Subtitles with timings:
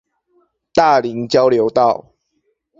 [0.73, 2.15] 大林交流道